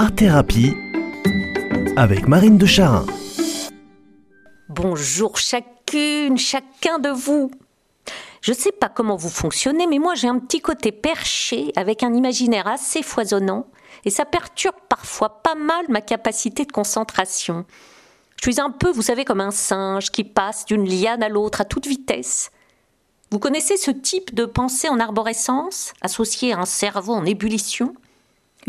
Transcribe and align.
Art 0.00 0.14
Thérapie 0.14 0.76
avec 1.96 2.28
Marine 2.28 2.56
de 2.56 2.66
Charin. 2.66 3.04
Bonjour 4.68 5.36
chacune, 5.38 6.38
chacun 6.38 7.00
de 7.00 7.08
vous. 7.08 7.50
Je 8.40 8.52
ne 8.52 8.56
sais 8.56 8.70
pas 8.70 8.88
comment 8.88 9.16
vous 9.16 9.28
fonctionnez, 9.28 9.88
mais 9.88 9.98
moi 9.98 10.14
j'ai 10.14 10.28
un 10.28 10.38
petit 10.38 10.60
côté 10.60 10.92
perché 10.92 11.72
avec 11.74 12.04
un 12.04 12.14
imaginaire 12.14 12.68
assez 12.68 13.02
foisonnant 13.02 13.66
et 14.04 14.10
ça 14.10 14.24
perturbe 14.24 14.76
parfois 14.88 15.42
pas 15.42 15.56
mal 15.56 15.86
ma 15.88 16.00
capacité 16.00 16.64
de 16.64 16.70
concentration. 16.70 17.64
Je 18.40 18.52
suis 18.52 18.60
un 18.60 18.70
peu, 18.70 18.92
vous 18.92 19.02
savez, 19.02 19.24
comme 19.24 19.40
un 19.40 19.50
singe 19.50 20.12
qui 20.12 20.22
passe 20.22 20.64
d'une 20.64 20.88
liane 20.88 21.24
à 21.24 21.28
l'autre 21.28 21.62
à 21.62 21.64
toute 21.64 21.88
vitesse. 21.88 22.52
Vous 23.32 23.40
connaissez 23.40 23.76
ce 23.76 23.90
type 23.90 24.32
de 24.32 24.44
pensée 24.44 24.88
en 24.88 25.00
arborescence, 25.00 25.92
associé 26.02 26.52
à 26.52 26.60
un 26.60 26.66
cerveau 26.66 27.14
en 27.14 27.24
ébullition? 27.24 27.96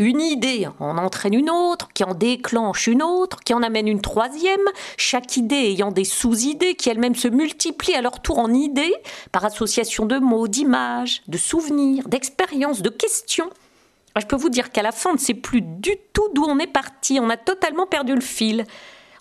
Une 0.00 0.22
idée 0.22 0.66
en 0.78 0.96
entraîne 0.96 1.34
une 1.34 1.50
autre, 1.50 1.88
qui 1.92 2.04
en 2.04 2.14
déclenche 2.14 2.86
une 2.86 3.02
autre, 3.02 3.40
qui 3.40 3.52
en 3.52 3.62
amène 3.62 3.86
une 3.86 4.00
troisième, 4.00 4.66
chaque 4.96 5.36
idée 5.36 5.54
ayant 5.54 5.92
des 5.92 6.04
sous-idées 6.04 6.74
qui 6.74 6.88
elles-mêmes 6.88 7.14
se 7.14 7.28
multiplient 7.28 7.96
à 7.96 8.00
leur 8.00 8.22
tour 8.22 8.38
en 8.38 8.50
idées, 8.50 8.94
par 9.30 9.44
association 9.44 10.06
de 10.06 10.18
mots, 10.18 10.48
d'images, 10.48 11.20
de 11.28 11.36
souvenirs, 11.36 12.08
d'expériences, 12.08 12.80
de 12.80 12.88
questions. 12.88 13.50
Je 14.18 14.24
peux 14.24 14.36
vous 14.36 14.48
dire 14.48 14.72
qu'à 14.72 14.80
la 14.80 14.92
fin, 14.92 15.10
on 15.10 15.14
ne 15.14 15.18
sait 15.18 15.34
plus 15.34 15.60
du 15.60 15.92
tout 16.14 16.30
d'où 16.32 16.44
on 16.44 16.58
est 16.58 16.66
parti, 16.66 17.18
on 17.20 17.28
a 17.28 17.36
totalement 17.36 17.86
perdu 17.86 18.14
le 18.14 18.22
fil. 18.22 18.64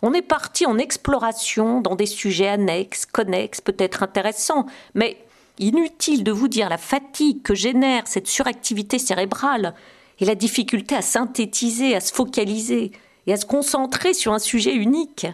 On 0.01 0.13
est 0.13 0.21
parti 0.21 0.65
en 0.65 0.77
exploration 0.77 1.81
dans 1.81 1.95
des 1.95 2.05
sujets 2.05 2.47
annexes, 2.47 3.05
connexes, 3.05 3.59
peut-être 3.59 4.01
intéressants, 4.01 4.65
mais 4.95 5.17
Inutile 5.59 6.23
de 6.23 6.31
vous 6.31 6.47
dire 6.47 6.69
la 6.69 6.77
fatigue 6.77 7.41
que 7.41 7.53
génère 7.53 8.07
cette 8.07 8.27
suractivité 8.27 8.97
cérébrale 8.97 9.73
et 10.19 10.25
la 10.25 10.35
difficulté 10.35 10.95
à 10.95 11.01
synthétiser, 11.01 11.95
à 11.95 11.99
se 11.99 12.13
focaliser 12.13 12.91
et 13.27 13.33
à 13.33 13.37
se 13.37 13.45
concentrer 13.45 14.13
sur 14.13 14.33
un 14.33 14.39
sujet 14.39 14.73
unique. 14.73 15.27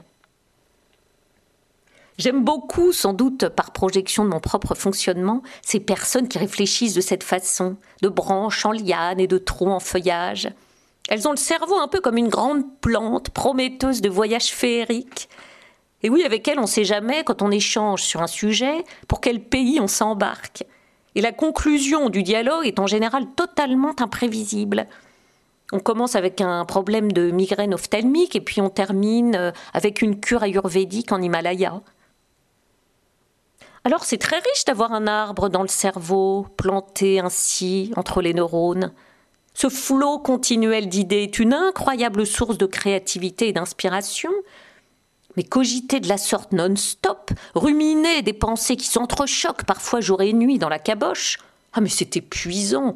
J'aime 2.18 2.44
beaucoup, 2.44 2.94
sans 2.94 3.14
doute 3.14 3.50
par 3.50 3.72
projection 3.72 4.24
de 4.24 4.30
mon 4.30 4.40
propre 4.40 4.74
fonctionnement, 4.74 5.42
ces 5.62 5.82
personnes 5.82 6.30
qui 6.30 6.38
réfléchissent 6.38 6.94
de 6.94 7.02
cette 7.02 7.24
façon, 7.24 7.76
de 8.02 8.08
branches 8.08 8.66
en 8.66 8.72
liane 8.72 9.20
et 9.20 9.28
de 9.28 9.38
troncs 9.38 9.74
en 9.74 9.82
feuillage. 9.82 10.50
Elles 11.10 11.28
ont 11.28 11.32
le 11.32 11.38
cerveau 11.38 11.78
un 11.78 11.90
peu 11.90 12.00
comme 12.00 12.18
une 12.18 12.30
grande 12.30 12.64
plante 12.80 13.30
prometteuse 13.30 14.02
de 14.02 14.10
voyages 14.10 14.52
féeriques, 14.52 15.28
et 16.06 16.10
oui, 16.10 16.24
avec 16.24 16.48
elle, 16.48 16.60
on 16.60 16.64
ne 16.64 16.68
sait 16.68 16.84
jamais, 16.84 17.24
quand 17.24 17.42
on 17.42 17.50
échange 17.50 18.04
sur 18.04 18.22
un 18.22 18.28
sujet, 18.28 18.84
pour 19.08 19.22
quel 19.22 19.40
pays 19.40 19.80
on 19.80 19.88
s'embarque. 19.88 20.64
Et 21.16 21.22
la 21.22 21.32
conclusion 21.32 22.10
du 22.10 22.24
dialogue 22.24 22.66
est 22.66 22.80
en 22.80 22.88
général 22.88 23.26
totalement 23.36 23.94
imprévisible. 24.00 24.86
On 25.72 25.80
commence 25.80 26.16
avec 26.16 26.42
un 26.42 26.66
problème 26.66 27.12
de 27.12 27.32
migraine 27.32 27.74
ophtalmique 27.74 28.36
et 28.36 28.42
puis 28.42 28.62
on 28.62 28.70
termine 28.70 29.36
euh, 29.36 29.52
avec 29.74 30.02
une 30.02 30.20
cure 30.20 30.44
ayurvédique 30.44 31.12
en 31.12 31.22
Himalaya. 31.22 31.82
Alors 33.84 34.04
c'est 34.04 34.18
très 34.18 34.38
riche 34.38 34.66
d'avoir 34.66 34.94
un 34.94 35.08
arbre 35.08 35.50
dans 35.50 35.62
le 35.62 35.68
cerveau, 35.68 36.48
planté 36.58 37.20
ainsi 37.20 37.92
entre 37.96 38.22
les 38.22 38.34
neurones. 38.34 38.92
Ce 39.54 39.70
flot 39.70 40.20
continuel 40.20 40.90
d'idées 40.90 41.24
est 41.24 41.40
une 41.40 41.54
incroyable 41.54 42.26
source 42.26 42.58
de 42.58 42.66
créativité 42.66 43.48
et 43.48 43.54
d'inspiration 43.54 44.32
mais 45.36 45.44
cogiter 45.44 46.00
de 46.00 46.08
la 46.08 46.18
sorte 46.18 46.52
non-stop, 46.52 47.32
ruminer 47.54 48.22
des 48.22 48.34
pensées 48.34 48.76
qui 48.76 48.88
s'entrechoquent 48.88 49.66
parfois 49.66 50.02
jour 50.02 50.22
et 50.22 50.34
nuit 50.34 50.60
dans 50.60 50.70
la 50.70 50.80
caboche, 50.80 51.40
ah 51.74 51.82
mais 51.82 51.90
c'est 51.90 52.18
épuisant. 52.18 52.96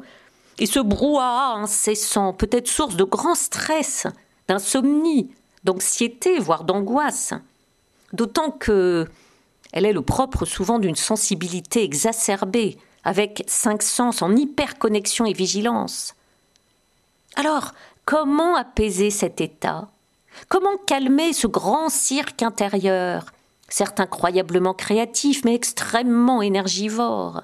Et 0.58 0.66
ce 0.66 0.80
brouhaha 0.80 1.54
incessant 1.54 2.32
peut 2.32 2.48
être 2.52 2.68
source 2.68 2.96
de 2.96 3.04
grand 3.04 3.34
stress, 3.34 4.06
d'insomnie, 4.48 5.30
d'anxiété, 5.64 6.38
voire 6.38 6.64
d'angoisse. 6.64 7.34
D'autant 8.12 8.50
que 8.50 9.06
elle 9.72 9.86
est 9.86 9.92
le 9.92 10.02
propre 10.02 10.44
souvent 10.44 10.78
d'une 10.78 10.96
sensibilité 10.96 11.84
exacerbée, 11.84 12.76
avec 13.04 13.44
cinq 13.46 13.82
sens 13.82 14.20
en 14.20 14.34
hyperconnexion 14.34 15.26
et 15.26 15.32
vigilance. 15.32 16.14
Alors, 17.36 17.72
comment 18.04 18.56
apaiser 18.56 19.10
cet 19.10 19.40
état? 19.40 19.88
Comment 20.48 20.76
calmer 20.86 21.32
ce 21.32 21.46
grand 21.46 21.88
cirque 21.88 22.42
intérieur, 22.42 23.26
certes 23.68 24.00
incroyablement 24.00 24.74
créatif, 24.74 25.44
mais 25.44 25.54
extrêmement 25.54 26.42
énergivore. 26.42 27.42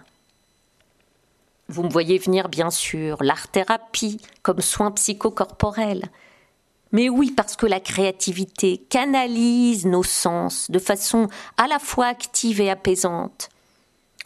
Vous 1.69 1.83
me 1.83 1.91
voyez 1.91 2.19
venir, 2.19 2.49
bien 2.49 2.71
sûr, 2.71 3.23
l'art-thérapie 3.23 4.21
comme 4.43 4.61
soin 4.61 4.91
psychocorporel. 4.93 6.05
Mais 6.93 7.09
oui, 7.09 7.33
parce 7.33 7.57
que 7.57 7.67
la 7.67 7.81
créativité 7.81 8.79
canalise 8.89 9.87
nos 9.87 10.05
sens 10.05 10.71
de 10.71 10.79
façon 10.79 11.29
à 11.57 11.67
la 11.67 11.79
fois 11.79 12.07
active 12.07 12.61
et 12.61 12.71
apaisante 12.71 13.49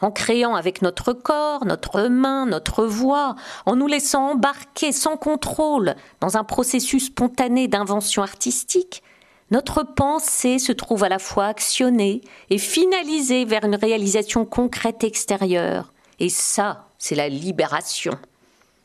en 0.01 0.11
créant 0.11 0.55
avec 0.55 0.81
notre 0.81 1.13
corps, 1.13 1.65
notre 1.65 2.07
main, 2.07 2.45
notre 2.45 2.85
voix, 2.85 3.35
en 3.65 3.75
nous 3.75 3.87
laissant 3.87 4.31
embarquer 4.31 4.91
sans 4.91 5.17
contrôle 5.17 5.95
dans 6.19 6.37
un 6.37 6.43
processus 6.43 7.05
spontané 7.05 7.67
d'invention 7.67 8.23
artistique, 8.23 9.03
notre 9.51 9.83
pensée 9.83 10.59
se 10.59 10.71
trouve 10.71 11.03
à 11.03 11.09
la 11.09 11.19
fois 11.19 11.45
actionnée 11.45 12.21
et 12.49 12.57
finalisée 12.57 13.43
vers 13.43 13.65
une 13.65 13.75
réalisation 13.75 14.45
concrète 14.45 15.03
extérieure. 15.03 15.91
Et 16.19 16.29
ça, 16.29 16.87
c'est 16.97 17.15
la 17.15 17.27
libération. 17.27 18.17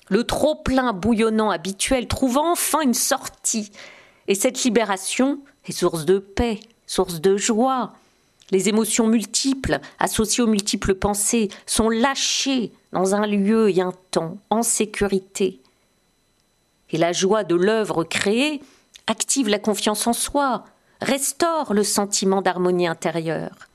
Le 0.09 0.25
trop-plein 0.25 0.93
bouillonnant 0.93 1.51
habituel 1.51 2.09
trouve 2.09 2.39
enfin 2.39 2.81
une 2.81 2.95
sortie. 2.95 3.71
Et 4.27 4.35
cette 4.35 4.65
libération 4.65 5.39
est 5.67 5.73
source 5.73 6.05
de 6.05 6.19
paix, 6.19 6.59
source 6.87 7.21
de 7.21 7.37
joie, 7.37 7.93
les 8.51 8.69
émotions 8.69 9.07
multiples, 9.07 9.81
associées 9.99 10.45
aux 10.45 10.49
multiples 10.49 10.95
pensées, 10.95 11.49
sont 11.67 11.89
lâchées 11.89 12.73
dans 12.93 13.15
un 13.15 13.27
lieu 13.27 13.71
et 13.71 13.81
un 13.81 13.93
temps, 14.11 14.39
en 14.51 14.63
sécurité. 14.63 15.61
Et 16.91 16.99
la 16.99 17.13
joie 17.13 17.45
de 17.45 17.55
l'œuvre 17.55 18.05
créée 18.05 18.61
active 19.07 19.49
la 19.49 19.59
confiance 19.59 20.07
en 20.07 20.13
soi, 20.13 20.65
restaure 21.01 21.75
le 21.75 21.85
sentiment 21.85 22.43
d'harmonie 22.43 22.87
intérieure. 22.87 23.69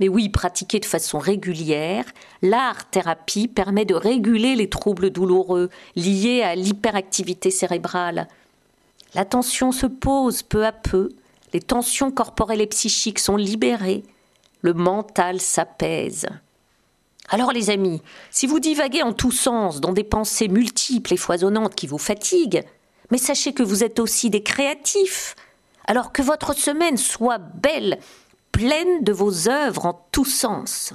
Mais 0.00 0.08
oui, 0.08 0.30
pratiquée 0.30 0.80
de 0.80 0.86
façon 0.86 1.18
régulière, 1.18 2.04
l'art-thérapie 2.42 3.48
permet 3.48 3.84
de 3.84 3.94
réguler 3.94 4.56
les 4.56 4.70
troubles 4.70 5.10
douloureux 5.10 5.68
liés 5.94 6.42
à 6.42 6.54
l'hyperactivité 6.54 7.50
cérébrale. 7.50 8.26
L'attention 9.14 9.72
se 9.72 9.86
pose 9.86 10.42
peu 10.42 10.64
à 10.64 10.72
peu 10.72 11.10
les 11.52 11.60
tensions 11.60 12.10
corporelles 12.10 12.60
et 12.60 12.66
psychiques 12.66 13.18
sont 13.18 13.36
libérées, 13.36 14.04
le 14.62 14.74
mental 14.74 15.40
s'apaise. 15.40 16.26
Alors 17.28 17.52
les 17.52 17.70
amis, 17.70 18.02
si 18.30 18.46
vous 18.46 18.60
divaguez 18.60 19.02
en 19.02 19.12
tous 19.12 19.30
sens 19.30 19.80
dans 19.80 19.92
des 19.92 20.04
pensées 20.04 20.48
multiples 20.48 21.14
et 21.14 21.16
foisonnantes 21.16 21.74
qui 21.74 21.86
vous 21.86 21.98
fatiguent, 21.98 22.64
mais 23.10 23.18
sachez 23.18 23.52
que 23.52 23.62
vous 23.62 23.84
êtes 23.84 24.00
aussi 24.00 24.30
des 24.30 24.42
créatifs. 24.42 25.34
Alors 25.86 26.12
que 26.12 26.22
votre 26.22 26.54
semaine 26.54 26.96
soit 26.96 27.38
belle, 27.38 27.98
pleine 28.52 29.02
de 29.02 29.12
vos 29.12 29.48
œuvres 29.48 29.86
en 29.86 30.06
tous 30.12 30.24
sens. 30.24 30.92